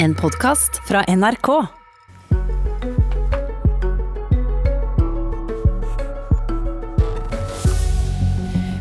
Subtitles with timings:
[0.00, 1.48] En podkast fra NRK.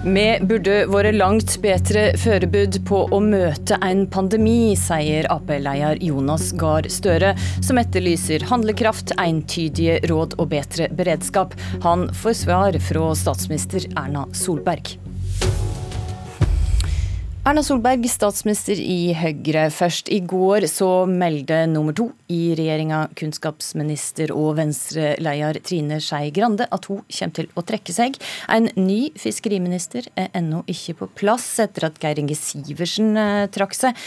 [0.05, 6.85] Vi burde vært langt bedre forberedt på å møte en pandemi, sier Ap-leder Jonas Gahr
[6.93, 7.33] Støre,
[7.65, 11.57] som etterlyser handlekraft, entydige råd og bedre beredskap.
[11.81, 14.99] Han får svar fra statsminister Erna Solberg.
[17.47, 20.09] Erna Solberg, statsminister i Høyre først.
[20.11, 26.89] I går så meldte nummer to i regjeringa, kunnskapsminister og Venstre-leder Trine Skei Grande, at
[26.91, 28.19] hun kommer til å trekke seg.
[28.51, 33.79] En ny fiskeriminister er ennå ikke på plass etter at Geir Inge Sivertsen eh, trakk
[33.79, 34.03] seg.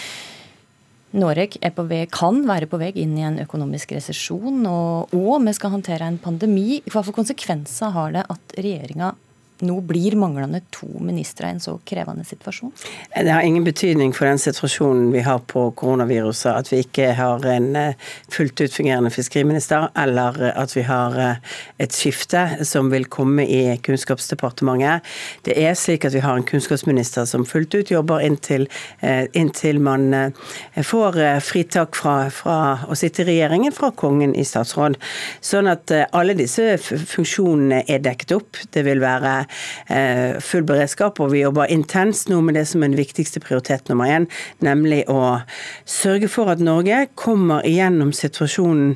[1.17, 5.73] Norge vei, kan være på vei inn i en økonomisk resesjon, og, og vi skal
[5.79, 6.83] håndtere en pandemi.
[6.93, 9.15] Hva for konsekvenser har det at regjeringa
[9.65, 12.73] nå blir manglende to ministre i en så krevende situasjon?
[13.15, 17.45] Det har ingen betydning for den situasjonen vi har på koronaviruset at vi ikke har
[17.51, 23.07] en eh, fullt ut fungerende fiskeriminister, eller at vi har eh, et skifte som vil
[23.11, 25.07] komme i Kunnskapsdepartementet.
[25.47, 28.69] Det er slik at vi har en kunnskapsminister som fullt ut jobber inntil,
[29.01, 30.11] eh, inntil man
[30.85, 34.97] får fritak fra, fra å sitte i regjeringen fra kongen i statsråd.
[35.45, 38.61] Sånn at alle disse funksjonene er dekket opp.
[38.73, 39.50] Det vil være Eh,
[40.45, 44.11] full beredskap, og vi jobber intenst nå med det som er den viktigste prioritet nummer
[44.11, 44.27] én,
[44.65, 45.41] nemlig å
[45.89, 48.95] sørge for at Norge kommer igjennom situasjonen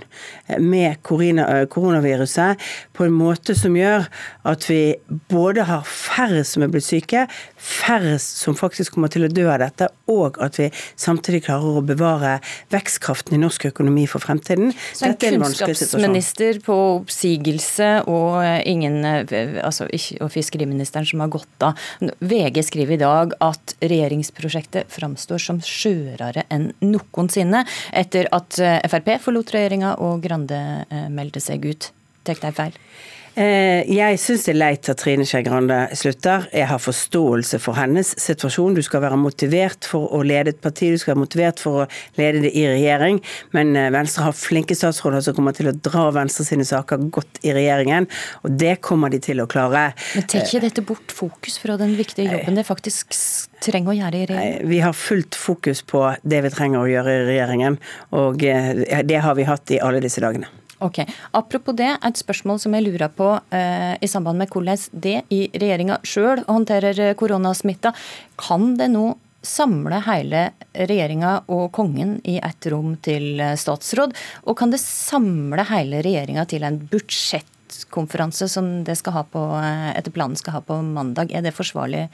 [0.48, 2.62] eh, med eh, koronaviruset
[2.96, 4.06] på en måte som gjør
[4.48, 4.94] at vi
[5.32, 9.60] både har færre som er blitt syke, færre som faktisk kommer til å dø av
[9.62, 12.36] dette, og at vi samtidig klarer å bevare
[12.74, 14.72] vekstkraften i norsk økonomi for fremtiden.
[14.92, 21.80] Så en kunnskapsminister på oppsigelse og ingen altså, ikke, fiskeriministeren som har gått av.
[22.20, 29.16] VG skriver i dag at regjeringsprosjektet framstår som skjørere enn noensinne, etter at eh, Frp
[29.24, 31.90] forlot regjeringa og Grande eh, meldte seg ut.
[32.24, 32.78] Tek deg feil?
[33.34, 36.46] Eh, jeg syns det er leit at Trine Skei Grande slutter.
[36.54, 38.76] Jeg har forståelse for hennes situasjon.
[38.78, 41.88] Du skal være motivert for å lede et parti, du skal være motivert for å
[42.20, 43.18] lede det i regjering.
[43.56, 47.42] Men eh, Venstre har flinke statsråder som kommer til å dra Venstre sine saker godt
[47.42, 48.06] i regjeringen,
[48.46, 49.88] og det kommer de til å klare.
[50.14, 53.18] Men tar ikke dette bort fokus fra den viktige jobben det faktisk
[53.64, 54.68] trenger å gjøre i regjeringen?
[54.70, 57.82] Vi har fullt fokus på det vi trenger å gjøre i regjeringen,
[58.14, 60.52] og eh, det har vi hatt i alle disse dagene.
[60.84, 61.00] Ok,
[61.32, 65.46] Apropos det, et spørsmål som jeg lurer på eh, i samband med hvordan det i
[65.54, 67.94] regjeringa sjøl håndterer eh, koronasmitta.
[68.40, 74.12] Kan det nå samle hele regjeringa og kongen i ett rom til eh, statsråd?
[74.44, 79.90] Og kan det samle hele regjeringa til en budsjettkonferanse som det skal ha på, eh,
[79.94, 81.32] etter planen skal ha på mandag?
[81.32, 82.10] Er det forsvarlig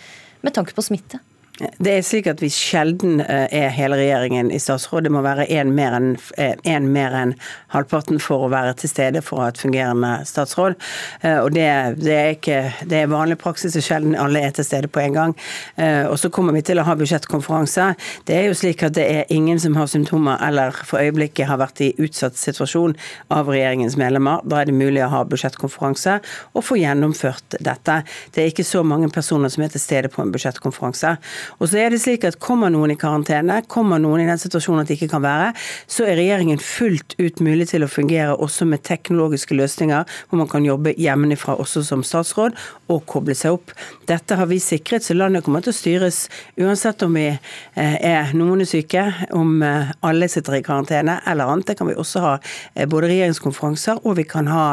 [0.46, 1.22] med tanke på smitte?
[1.60, 5.04] Det er slik at vi sjelden eh, er hele regjeringen i statsråd.
[5.04, 7.34] Det må være én mer enn en mer enn
[7.74, 10.78] halvparten for å være til stede for å ha et fungerende statsråd.
[11.20, 11.66] Eh, og det,
[12.00, 15.18] det, er ikke, det er vanlig praksis og sjelden alle er til stede på en
[15.18, 15.34] gang.
[15.76, 17.90] Eh, og så kommer vi til å ha budsjettkonferanse.
[18.28, 21.60] Det er jo slik at det er ingen som har symptomer eller for øyeblikket har
[21.60, 22.96] vært i utsatt situasjon
[23.36, 24.40] av regjeringens medlemmer.
[24.48, 26.20] Da er det mulig å ha budsjettkonferanse
[26.54, 28.00] og få gjennomført dette.
[28.32, 31.16] Det er ikke så mange personer som er til stede på en budsjettkonferanse.
[31.58, 34.82] Og så er det slik at Kommer noen i karantene, kommer noen i den situasjonen
[34.82, 35.50] at de ikke kan være,
[35.90, 40.50] så er regjeringen fullt ut mulig til å fungere også med teknologiske løsninger, hvor man
[40.50, 42.56] kan jobbe hjemmefra også som statsråd
[42.90, 43.74] og koble seg opp.
[44.10, 46.24] Dette har vi sikret, så landet kommer til å styres
[46.60, 49.06] uansett om vi eh, er noen er syke,
[49.36, 51.70] om eh, alle sitter i karantene eller annet.
[51.70, 54.66] Det kan vi også ha eh, både regjeringskonferanser og vi kan ha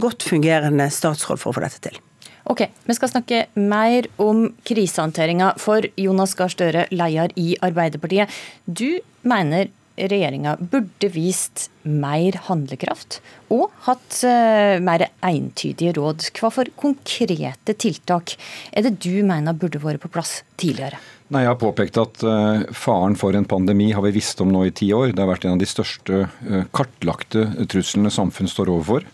[0.00, 2.02] godt fungerende statsråd for å få dette til.
[2.44, 8.28] Ok, Vi skal snakke mer om krisehåndteringa for Jonas Gahr Støre, leder i Arbeiderpartiet.
[8.66, 13.20] Du mener regjeringa burde vist mer handlekraft
[13.54, 16.26] og hatt uh, mer entydige råd.
[16.34, 18.34] Hva for konkrete tiltak
[18.72, 20.98] er det du mener burde vært på plass tidligere?
[21.32, 24.66] Nei, Jeg har påpekt at uh, faren for en pandemi har vi visst om nå
[24.68, 25.14] i ti år.
[25.14, 29.08] Det har vært en av de største uh, kartlagte truslene samfunnet står overfor.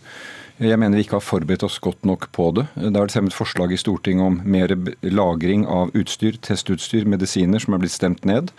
[0.59, 2.67] Jeg mener vi ikke har forberedt oss godt nok på det.
[2.75, 4.73] Det har vært fremmet forslag i Stortinget om mer
[5.07, 8.51] lagring av utstyr, testutstyr, medisiner, som er blitt stemt ned.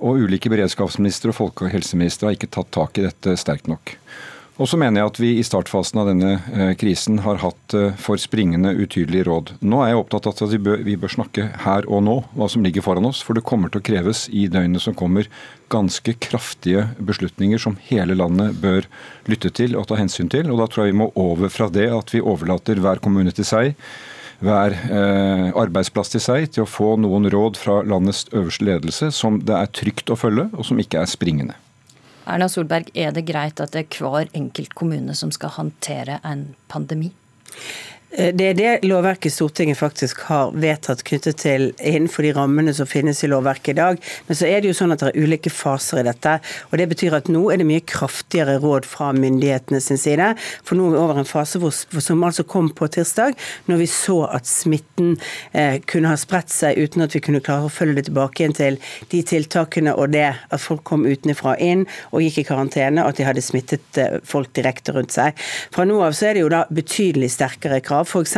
[0.00, 3.94] Og ulike beredskapsministre og folkehelseministre har ikke tatt tak i dette sterkt nok.
[4.60, 7.94] Og så mener jeg at vi i startfasen av denne eh, krisen har hatt eh,
[7.96, 9.54] for springende, utydelige råd.
[9.64, 12.48] Nå er jeg opptatt av at vi bør, vi bør snakke her og nå, hva
[12.52, 13.22] som ligger foran oss.
[13.24, 15.30] For det kommer til å kreves i døgnet som kommer
[15.72, 18.84] ganske kraftige beslutninger som hele landet bør
[19.30, 20.52] lytte til og ta hensyn til.
[20.52, 23.48] Og da tror jeg vi må over fra det at vi overlater hver kommune til
[23.48, 23.72] seg
[24.44, 29.40] hver eh, arbeidsplass til seg til å få noen råd fra landets øverste ledelse som
[29.44, 31.56] det er trygt å følge, og som ikke er springende.
[32.28, 36.50] Erna Solberg, er det greit at det er hver enkelt kommune som skal håndtere en
[36.68, 37.12] pandemi?
[38.12, 42.88] Eh, det er det lovverket Stortinget faktisk har vedtatt knyttet til innenfor de rammene som
[42.90, 44.00] finnes i lovverket i dag.
[44.26, 46.38] Men så er det jo sånn at det er ulike faser i dette.
[46.70, 50.32] og Det betyr at nå er det mye kraftigere råd fra myndighetene sin side.
[50.66, 53.38] For nå er vi over en fase hvor, som altså kom på tirsdag,
[53.70, 55.14] når vi så at smitten
[55.52, 58.56] eh, kunne ha spredt seg uten at vi kunne klare å følge det tilbake igjen
[58.58, 58.80] til
[59.12, 63.20] de tiltakene og det at folk kom utenfra inn og gikk i karantene, og at
[63.20, 65.38] de hadde smittet eh, folk direkte rundt seg.
[65.70, 68.06] Fra nå av så er det jo da betydelig sterkere krav krav.
[68.10, 68.36] F.eks.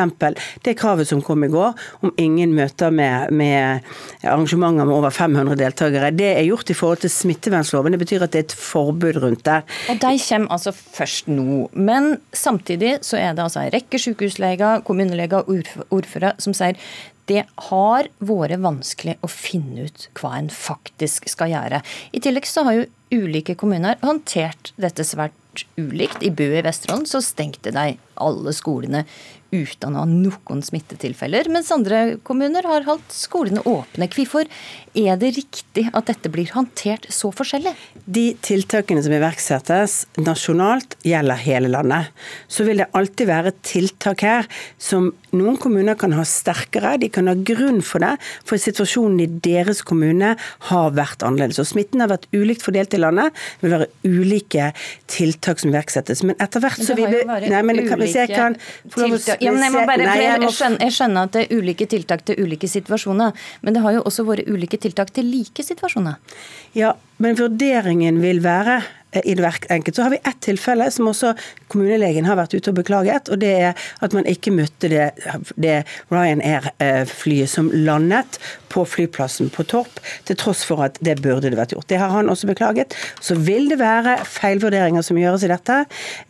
[0.62, 3.82] det kravet som kom i går om ingen møter med, med,
[4.22, 6.10] arrangementer med over 500 deltakere.
[6.10, 7.92] Det er gjort i forhold til smittevernloven.
[7.92, 9.62] Det betyr at det er et forbud rundt det.
[9.90, 11.68] Og De kommer altså først nå.
[11.72, 16.78] Men samtidig så er det altså en rekke sykehusleger, kommuneleger og ordførere som sier
[17.30, 21.78] det har vært vanskelig å finne ut hva en faktisk skal gjøre.
[22.10, 26.22] I tillegg så har jo ulike kommuner håndtert dette svært ulikt.
[26.22, 29.06] I Bø i Vesterålen så stengte de alle skolene
[29.52, 34.08] uten å ha noen smittetilfeller, mens andre kommuner har holdt skolene åpne.
[34.12, 34.48] Hvorfor
[34.96, 37.74] er det riktig at dette blir håndtert så forskjellig?
[38.04, 42.12] De tiltakene som iverksettes nasjonalt, gjelder hele landet.
[42.48, 44.48] Så vil det alltid være tiltak her
[44.80, 48.14] som noen kommuner kan ha sterkere, de kan ha grunn for det,
[48.48, 50.34] for situasjonen i deres kommune
[50.70, 51.60] har vært annerledes.
[51.60, 53.36] Og smitten har vært ulikt fordelt i landet.
[53.60, 54.70] Det vil være ulike
[55.12, 56.24] tiltak som iverksettes.
[56.24, 58.56] Men etter hvert så vil det Nei, men kan, hvis jeg kan
[58.92, 61.88] få lov å ja, jeg, bare, jeg, jeg, skjønner, jeg, skjønner, at det er ulike
[61.90, 66.18] tiltak til ulike situasjoner, men det har jo også vært ulike tiltak til like situasjoner.
[66.78, 68.80] Ja, men vurderingen vil være
[69.12, 69.96] i det enkelt.
[69.96, 71.34] Så har vi ett tilfelle som også
[71.72, 75.10] kommunelegen har vært ute og beklaget, og det er at man ikke møtte det,
[75.60, 75.82] det
[76.12, 78.38] Ryanair-flyet som landet
[78.72, 81.88] på flyplassen på Torp, til tross for at det burde det vært gjort.
[81.92, 82.96] Det har han også beklaget.
[83.20, 85.78] Så vil det være feilvurderinger som gjøres i dette.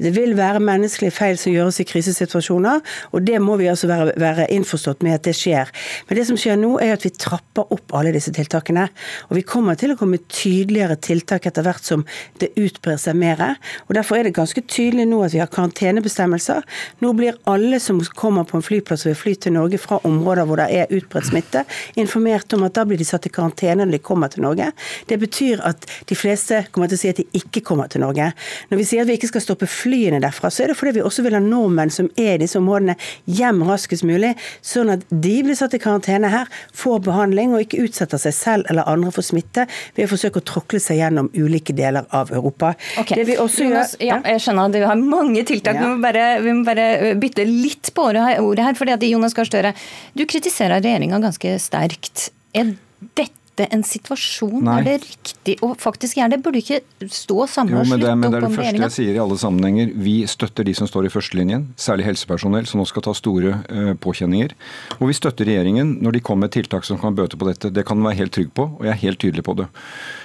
[0.02, 2.82] Det vil være menneskelige feil som gjøres i krisesituasjoner,
[3.12, 5.70] og det må vi altså være, være innforstått med at det skjer.
[6.08, 8.88] Men det som skjer nå, er at vi trapper opp alle disse tiltakene.
[9.30, 12.06] Og vi kommer til å komme tydeligere tiltak etter hvert som
[12.42, 13.44] det utbrer seg mer.
[13.86, 16.64] Og Derfor er det ganske tydelig nå at vi har karantenebestemmelser.
[17.04, 20.48] Nå blir alle som kommer på en flyplass og vil fly til Norge fra områder
[20.48, 21.64] hvor det er utbredt smitte,
[22.00, 24.70] informert om at da blir de satt i karantene når de kommer til Norge.
[25.08, 28.30] Det betyr at de fleste kommer til å si at de ikke kommer til Norge.
[28.70, 31.04] Når vi sier at vi ikke skal stoppe flyene derfra, så er det fordi vi
[31.06, 32.96] også vil ha nordmenn som er i disse områdene
[33.30, 34.34] hjem raskest mulig,
[34.64, 38.70] sånn at de blir satt i karantene her, får behandling og ikke utsetter seg selv
[38.72, 39.66] eller andre for smitte
[39.96, 42.61] ved å forsøke å tråkle seg gjennom ulike deler av Europa.
[42.70, 43.18] Okay.
[43.18, 44.20] Det vi også Jonas, gjør, ja.
[44.20, 45.78] ja, jeg skjønner at du har mange tiltak.
[45.78, 45.84] Ja.
[45.84, 46.88] Vi, må bare, vi, må bare,
[47.20, 48.78] bytte litt på ordet her.
[48.78, 49.76] fordi at Jonas Gahr Støre,
[50.18, 52.30] du kritiserer regjeringa ganske sterkt.
[52.56, 52.74] Er
[53.18, 54.78] dette en situasjon Nei.
[54.80, 56.38] er det riktig å faktisk gjøre det?
[56.44, 56.80] Burde ikke
[57.12, 58.30] stå samla og slutte opp om regjeringa?
[58.32, 59.92] Det er det første jeg sier i alle sammenhenger.
[60.06, 63.92] Vi støtter de som står i førstelinjen, særlig helsepersonell som nå skal ta store uh,
[64.00, 64.56] påkjenninger.
[64.98, 67.72] Og vi støtter regjeringen når de kommer med tiltak som kan bøte på dette.
[67.74, 69.68] Det kan du være helt trygg på, og jeg er helt tydelig på det.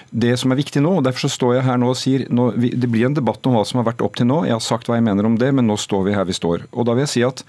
[0.09, 2.51] Det som er viktig nå, og derfor så står jeg her nå og sier nå,
[2.55, 4.43] Det blir en debatt om hva som har vært opp til nå.
[4.47, 6.67] Jeg har sagt hva jeg mener om det, men nå står vi her vi står.
[6.71, 7.43] Og da vil jeg si at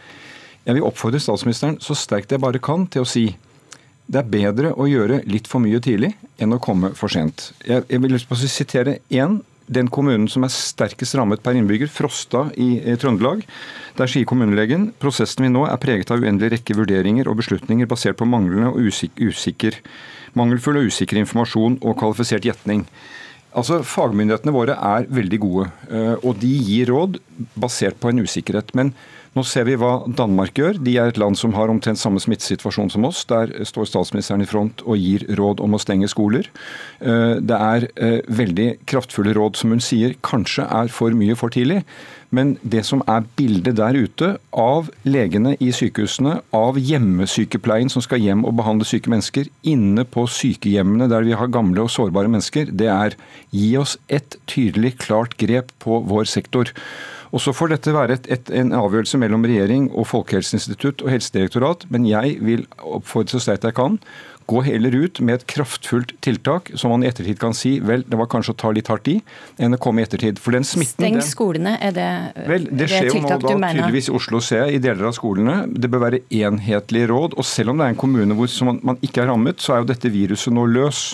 [0.66, 3.31] jeg vil oppfordre statsministeren så sterkt jeg bare kan til å si
[4.08, 7.50] det er bedre å gjøre litt for mye tidlig enn å komme for sent.
[7.66, 9.43] Jeg, jeg vil lyst på å sitere én.
[9.69, 13.42] Den kommunen som er sterkest rammet per innbygger, Frosta i, i Trøndelag.
[13.99, 18.16] Der sier kommunelegen prosessen vi nå er preget av uendelig rekke vurderinger og beslutninger basert
[18.16, 19.76] på manglende og usik usikker,
[20.38, 22.87] mangelfull og usikker informasjon og kvalifisert gjetning.
[23.57, 27.18] Altså, Fagmyndighetene våre er veldig gode, eh, og de gir råd
[27.59, 28.75] basert på en usikkerhet.
[28.76, 28.92] Men
[29.37, 30.78] nå ser vi hva Danmark gjør.
[30.82, 33.25] De er et land som har omtrent samme smittesituasjon som oss.
[33.28, 36.49] Der står statsministeren i front og gir råd om å stenge skoler.
[37.00, 41.54] Eh, det er eh, veldig kraftfulle råd som hun sier kanskje er for mye for
[41.54, 41.82] tidlig.
[42.35, 48.20] Men det som er bildet der ute av legene i sykehusene, av hjemmesykepleien som skal
[48.20, 52.68] hjem og behandle syke mennesker, inne på sykehjemmene der vi har gamle og sårbare mennesker,
[52.68, 53.16] det er
[53.54, 56.75] gi oss et tydelig, klart grep på vår sektor.
[57.32, 61.87] Og Så får dette være et, et, en avgjørelse mellom regjering og Folkehelseinstitutt og Helsedirektorat,
[61.92, 64.00] men jeg vil oppfordre så sterkt jeg kan
[64.49, 68.16] gå heller ut med et kraftfullt tiltak som man i ettertid kan si vel, det
[68.16, 69.18] var kanskje å ta litt hardt i,
[69.61, 70.40] enn å komme i ettertid.
[70.40, 72.08] For den smitten Steng skolene, er det,
[72.49, 75.16] vel, det, det skjer jo nå da tydeligvis i Oslo, ser jeg, i deler av
[75.18, 75.58] skolene.
[75.68, 77.37] Det bør være enhetlige råd.
[77.37, 79.85] Og selv om det er en kommune hvor man, man ikke er rammet, så er
[79.85, 81.04] jo dette viruset nå løs.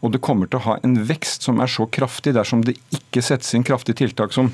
[0.00, 3.20] Og det kommer til å ha en vekst som er så kraftig dersom det ikke
[3.20, 4.48] settes inn kraftige tiltak som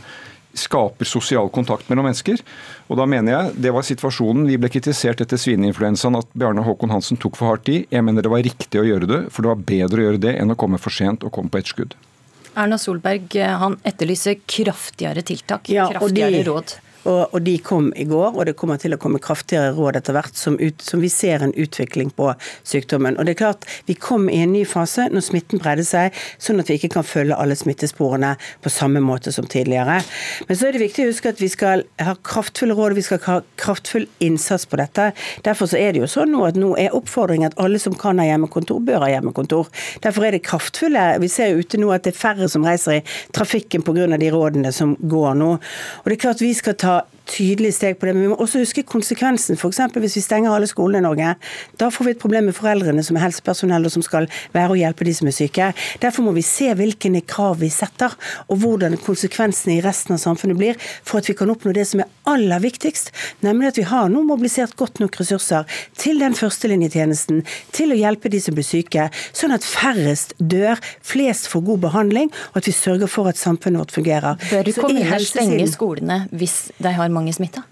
[0.55, 2.41] skaper sosial kontakt mellom mennesker.
[2.89, 4.47] Og da mener jeg Det var situasjonen.
[4.47, 7.85] Vi ble kritisert etter svineinfluensaen at Bjarne Håkon Hansen tok for hardt i.
[7.91, 10.35] Jeg mener det var riktig å gjøre det, for det var bedre å gjøre det
[10.41, 11.95] enn å komme for sent og komme på etterskudd.
[11.95, 12.11] skudd.
[12.55, 16.75] Erna Solberg han etterlyser kraftigere tiltak, ja, kraftigere de, råd.
[17.05, 20.17] Og, og, de kom i går, og det kommer til å komme kraftigere råd etter
[20.17, 22.31] hvert som, ut, som, vi ser en utvikling på
[22.65, 23.19] sykdommen.
[23.19, 26.63] Og det er klart, Vi kom i en ny fase når smitten bredde seg, sånn
[26.63, 28.35] at vi ikke kan følge alle smittesporene
[28.65, 30.01] på samme måte som tidligere.
[30.49, 33.21] Men så er det viktig å huske at vi skal ha kraftfulle råd, vi skal
[33.27, 35.11] ha kraftfull innsats på dette.
[35.45, 38.21] Derfor så er det jo sånn nå at nå er oppfordringen at alle som kan
[38.23, 39.69] ha hjemmekontor, bør ha hjemmekontor.
[40.05, 41.05] Derfor er det kraftfulle.
[41.21, 43.05] Vi ser jo ute nå at det er færre som reiser i
[43.37, 44.09] trafikken pga.
[44.19, 45.51] de rådene som går nå.
[45.55, 46.94] Og det er klart vi skal ta
[47.29, 48.15] tydelige steg på det.
[48.15, 49.59] Men vi må også huske konsekvensen.
[49.59, 49.81] F.eks.
[49.95, 51.35] hvis vi stenger alle skolene i Norge.
[51.81, 54.81] Da får vi et problem med foreldrene som er helsepersonell og som skal være og
[54.81, 55.71] hjelpe de som er syke.
[56.03, 58.15] Derfor må vi se hvilke krav vi setter,
[58.49, 62.03] og hvordan konsekvensene i resten av samfunnet blir, for at vi kan oppnå det som
[62.03, 63.11] er aller viktigst,
[63.45, 65.69] nemlig at vi har nå mobilisert godt nok ressurser
[66.01, 67.43] til den førstelinjetjenesten,
[67.75, 72.33] til å hjelpe de som blir syke, sånn at færrest dør, flest får god behandling,
[72.53, 74.41] og at vi sørger for at samfunnet vårt fungerer.
[74.51, 77.63] Bør kommuner stenge skolene hvis de har mange smitta?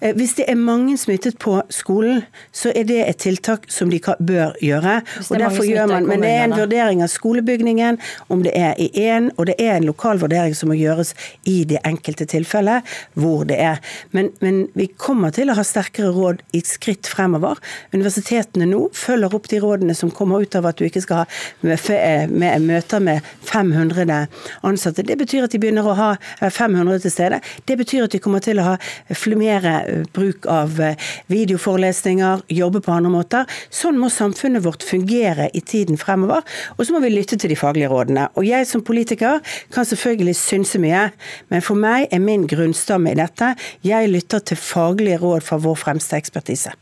[0.00, 2.22] Eh, hvis det er mange smittet på skolen,
[2.52, 5.00] så er det et tiltak som de bør gjøre.
[5.30, 8.90] og derfor gjør man, Men det er en vurdering av skolebygningen, om det er i
[8.94, 12.82] én, og det er en lokal vurdering som må gjøres i det enkelte tilfellet
[13.14, 13.80] hvor det er.
[14.10, 17.58] Men, men vi kommer til å ha sterkere råd i skritt fremover.
[17.94, 21.26] Universitetene nå følger opp de rådene som kommer ut av at du ikke skal ha
[21.62, 24.26] med, møter med 500
[24.66, 25.04] ansatte.
[25.06, 26.10] Det betyr at de begynner å ha
[26.40, 27.40] 500 til stede.
[27.68, 28.76] Det betyr at de kommer til å ha
[29.16, 30.80] flere Eh, bruk av
[31.30, 33.58] videoforelesninger, jobbe på andre måter.
[33.70, 36.44] Sånn må samfunnet vårt fungere i tiden fremover.
[36.76, 38.28] Og så må vi lytte til de faglige rådene.
[38.36, 39.40] Og jeg som politiker
[39.74, 41.08] kan selvfølgelig synse mye,
[41.52, 43.54] men for meg er min grunnstamme i dette
[43.86, 46.74] jeg lytter til faglige råd fra vår fremste ekspertise.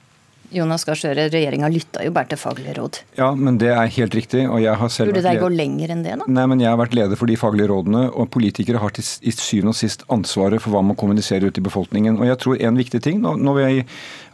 [0.54, 3.00] Jonas Gahr Støre, regjeringa lytta jo bare til faglige råd.
[3.18, 4.46] Ja, men det er helt riktig.
[4.48, 6.28] og jeg har selv Burde det gå lenger enn det, da?
[6.28, 9.34] Nei, men jeg har vært leder for de faglige rådene, og politikere har til i
[9.34, 12.16] syvende og sist ansvaret for hva man kommuniserer ut i befolkningen.
[12.16, 13.86] Og jeg tror en viktig ting, nå, nå vil jeg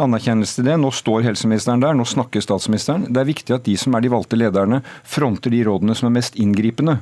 [0.04, 3.08] anerkjennelse til det, nå står helseministeren der, nå snakker statsministeren.
[3.10, 6.16] Det er viktig at de som er de valgte lederne, fronter de rådene som er
[6.20, 7.00] mest inngripende.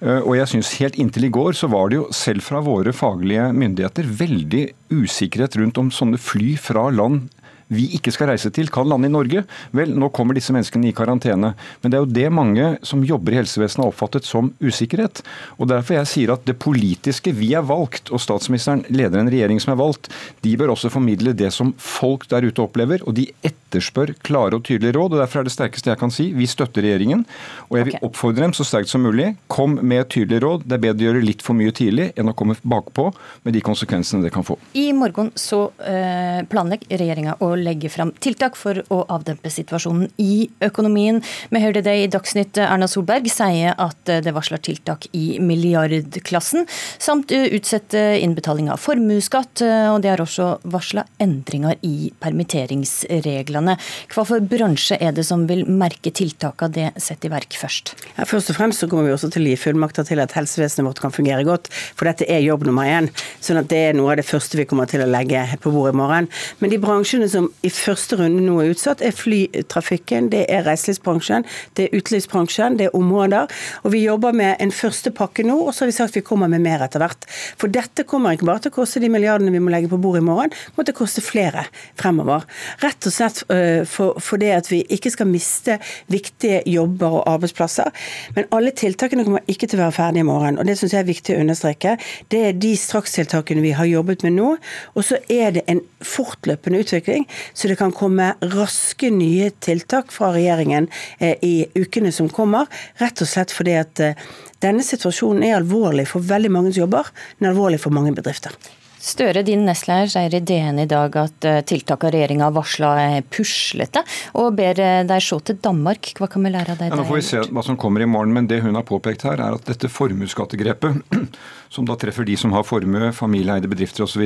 [0.00, 2.96] Eh, og jeg synes helt inntil i går så var det jo selv fra våre
[2.96, 7.28] faglige myndigheter veldig usikkerhet rundt om sånne fly fra land
[7.72, 9.44] vi ikke skal reise til, kan lande i Norge.
[9.76, 11.54] Vel, nå kommer disse menneskene i karantene.
[11.82, 15.22] Men det er jo det mange som jobber i helsevesenet har oppfattet som usikkerhet.
[15.58, 19.60] Og Derfor jeg sier at det politiske vi er valgt, og statsministeren leder en regjering
[19.62, 20.10] som er valgt,
[20.44, 23.02] de bør også formidle det som folk der ute opplever.
[23.04, 25.14] og de etterspør klare og tydelige råd.
[25.14, 27.24] og Derfor er det sterkeste jeg kan si, vi støtter regjeringen.
[27.70, 28.08] Og jeg vil okay.
[28.08, 30.66] oppfordre dem så sterkt som mulig, kom med tydelige råd.
[30.68, 33.08] Det er bedre å gjøre litt for mye tidlig enn å komme bakpå
[33.44, 34.58] med de konsekvensene det kan få.
[34.78, 40.48] I morgen så øh, planlegger regjeringa å legge fram tiltak for å avdempe situasjonen i
[40.64, 41.20] økonomien.
[41.50, 46.66] Vi hørte det i Dagsnytt Erna Solberg sier at det varsler tiltak i milliardklassen,
[46.98, 49.64] samt utsette innbetaling av formuesskatt.
[49.94, 53.76] Og det har også varsla endringer i permitteringsreglene.
[54.14, 57.94] Hva for bransje er det som vil merke tiltakene det setter i verk først?
[58.16, 60.88] Ja, først og fremst så kommer vi også til å gi fullmakter til at helsevesenet
[60.88, 61.70] vårt kan fungere godt.
[61.94, 63.10] For dette er jobb nummer én.
[63.44, 65.94] sånn at det er noe av det første vi kommer til å legge på bordet
[65.94, 66.28] i morgen.
[66.60, 70.64] Men de bransjene som som i første runde nå er utsatt, er flytrafikken, det er
[70.66, 71.44] reiselivsbransjen,
[71.76, 73.50] det er utelivsbransjen, det er områder.
[73.84, 76.50] Og vi jobber med en første pakke nå, og så har vi sagt vi kommer
[76.50, 77.26] med mer etter hvert.
[77.60, 80.22] For dette kommer ikke bare til å koste de milliardene vi må legge på bordet
[80.22, 81.66] i morgen, det kommer til å koste flere
[82.00, 82.46] fremover.
[82.84, 85.78] Rett og slett øh, for, for det at vi ikke skal miste
[86.12, 87.90] viktige jobber og arbeidsplasser.
[88.36, 91.04] Men alle tiltakene kommer ikke til å være ferdige i morgen, og det syns jeg
[91.04, 91.96] er viktig å understreke.
[92.32, 94.54] Det er de strakstiltakene vi har jobbet med nå,
[94.94, 97.26] og så er det en fortløpende utvikling.
[97.52, 100.88] Så det kan komme raske nye tiltak fra regjeringen
[101.18, 102.70] eh, i ukene som kommer.
[103.02, 104.24] Rett og slett fordi at eh,
[104.64, 107.10] denne situasjonen er alvorlig for veldig mange som jobber,
[107.40, 108.56] er alvorlig for mange bedrifter.
[109.04, 114.00] Støre, din nestleder, sier i DN i dag at eh, tiltakene regjeringa varsla er puslete,
[114.40, 116.14] og ber deg se til Danmark.
[116.16, 116.88] Hva kan vi lære av det?
[116.88, 119.26] Ja, nå får vi se hva som kommer i morgen, men det hun har påpekt
[119.28, 121.02] her, er at dette formuesskattegrepet,
[121.74, 124.24] som da treffer de som har formue, familieeide bedrifter osv.,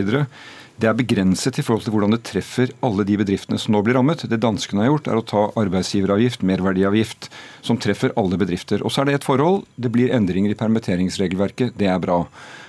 [0.79, 3.97] det er begrenset i forhold til hvordan det treffer alle de bedriftene som nå blir
[3.99, 4.23] rammet.
[4.31, 7.27] Det danskene har gjort, er å ta arbeidsgiveravgift, merverdiavgift,
[7.67, 8.85] som treffer alle bedrifter.
[8.87, 9.65] Og så er det et forhold.
[9.75, 11.75] Det blir endringer i permitteringsregelverket.
[11.83, 12.21] Det er bra.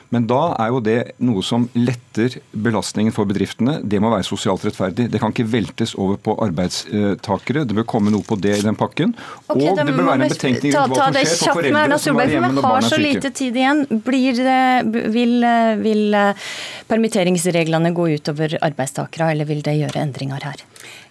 [0.09, 3.77] Men da er jo det noe som letter belastningen for bedriftene.
[3.85, 5.05] Det må være sosialt rettferdig.
[5.13, 7.65] Det kan ikke veltes over på arbeidstakere.
[7.69, 9.13] Det bør komme noe på det i den pakken.
[9.45, 12.33] Okay, og det bør være en betenkning rundt hva som skjer for foreldre som er
[12.33, 12.89] hjemme når barna er syke.
[12.89, 13.85] Vi har så lite tid igjen.
[14.09, 14.43] Blir,
[15.13, 15.35] vil,
[15.85, 16.19] vil
[16.89, 20.65] permitteringsreglene gå utover arbeidstakere, eller vil det gjøre endringer her?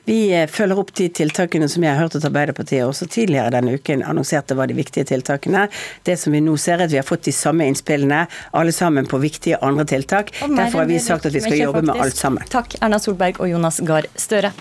[0.08, 4.00] Vi følger opp de tiltakene som jeg har hørt at Arbeiderpartiet også tidligere denne uken
[4.08, 5.66] annonserte var de viktige tiltakene.
[6.08, 8.22] Det som vi nå ser, er at vi har fått de samme innspillene,
[8.56, 10.32] alle sammen på viktige andre tiltak.
[10.40, 12.48] Derfor har vi sagt at vi skal jobbe med alt sammen.
[12.48, 14.54] Takk, Erna Solberg og Jonas Gahr Støre.